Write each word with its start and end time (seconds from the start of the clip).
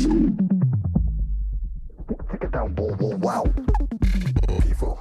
Take 0.00 0.08
it 2.42 2.52
down, 2.52 2.74
whoa, 2.74 2.94
whoa, 2.94 3.16
wow. 3.16 3.44
People, 4.62 4.98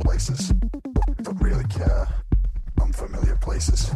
places, 0.00 0.52
don't 1.22 1.40
really 1.40 1.64
care. 1.64 2.06
Unfamiliar 2.78 3.36
places. 3.36 3.90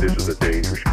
This 0.00 0.16
is 0.16 0.28
a 0.30 0.34
dangerous 0.36 0.89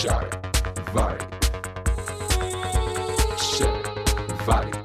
Shy, 0.00 0.08
vai. 0.94 1.18
Shy, 3.36 3.66
vai. 4.46 4.79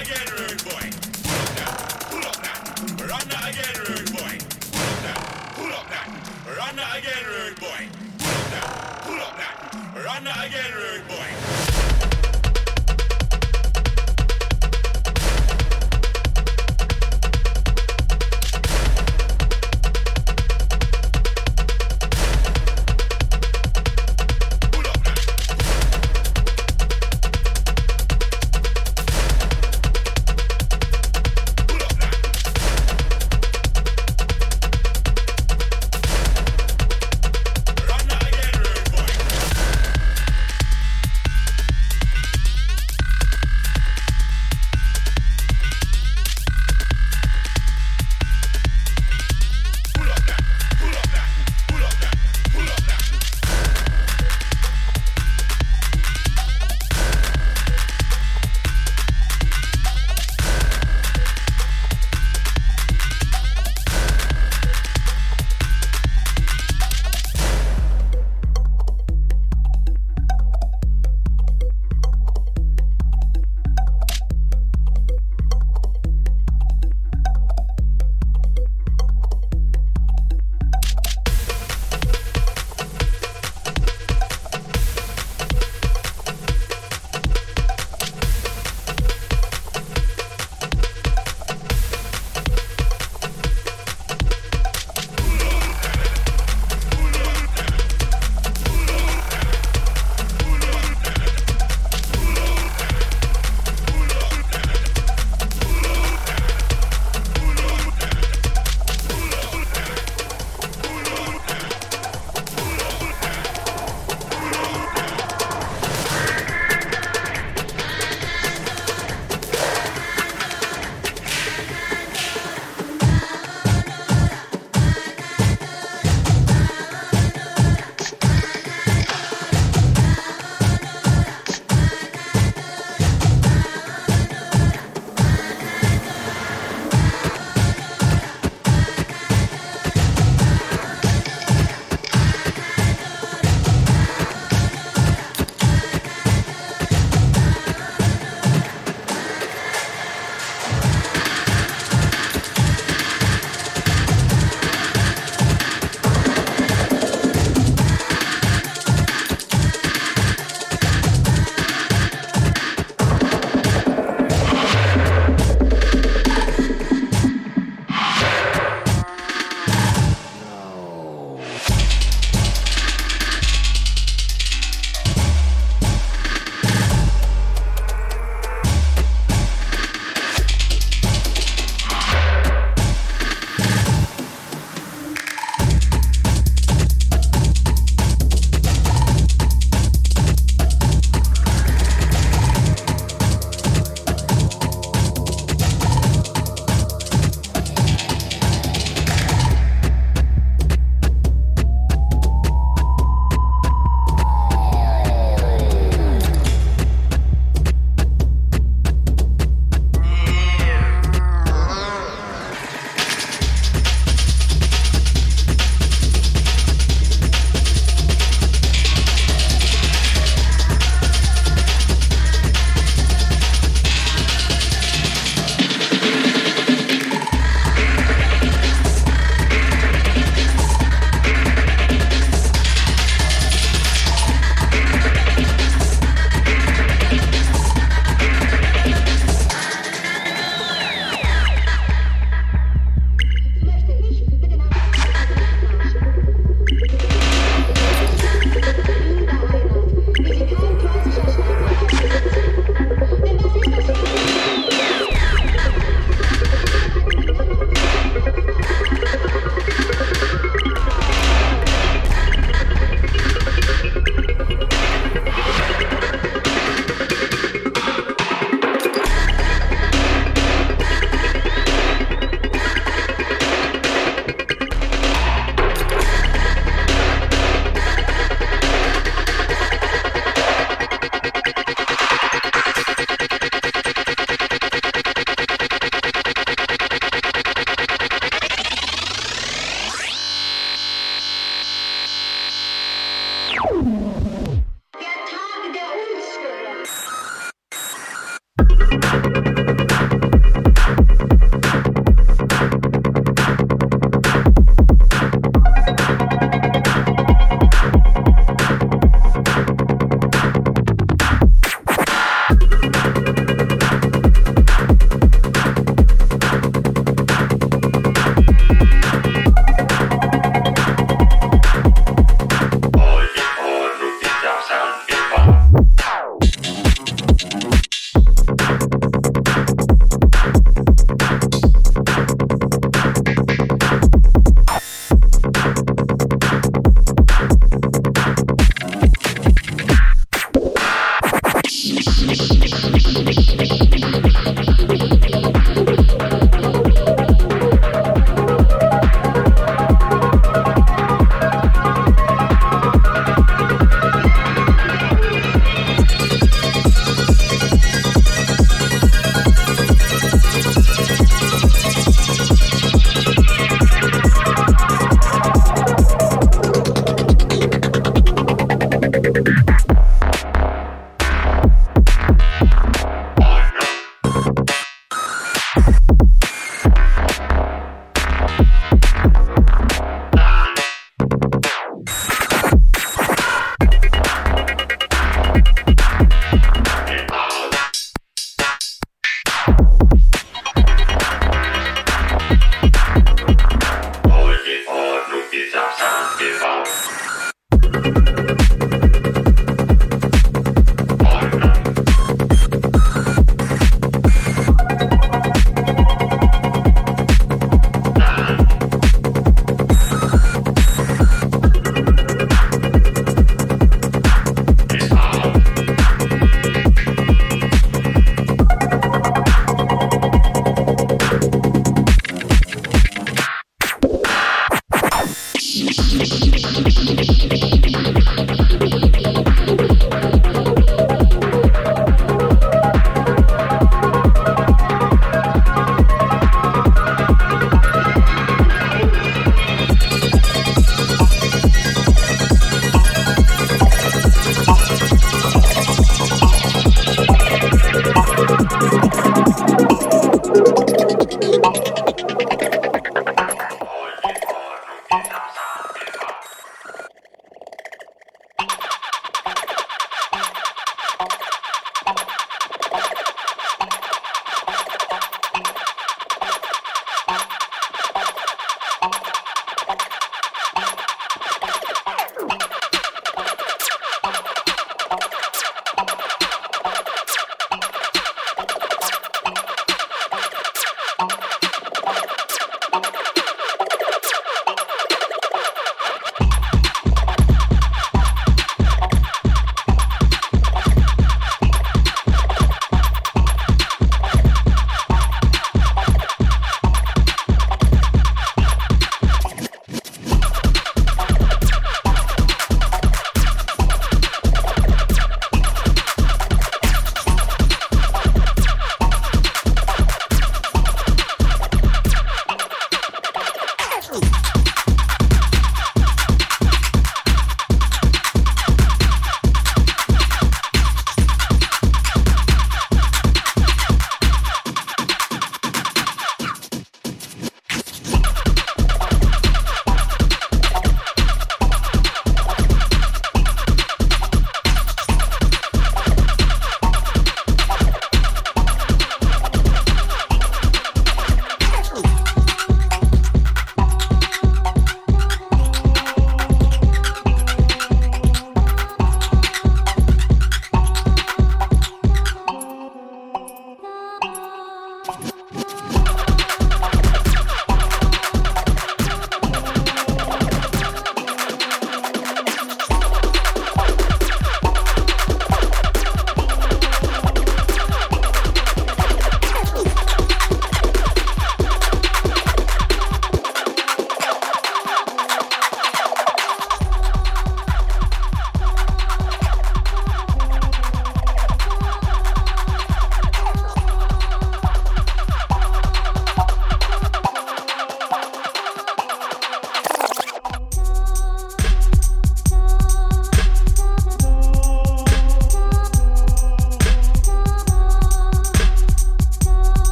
Run 0.00 0.08
that 0.08 0.16
again, 0.16 0.32
rude 0.38 0.64
boy. 0.64 0.88
Pull 1.22 1.36
up 1.36 1.56
now. 5.04 5.20
Pull 5.56 5.72
up 5.74 5.90
now. 5.90 6.56
Run 6.56 6.76
that 6.76 6.96
again, 6.96 7.24
rude 7.28 7.60
boy. 7.60 7.88
Pull 8.18 8.30
up 8.30 8.50
now. 8.50 8.70
Pull 9.04 9.20
up 9.20 9.36
now. 9.36 10.04
Run 10.04 10.24
that 10.24 10.46
again, 10.46 10.72
rude 10.72 11.06
boy. 11.06 11.29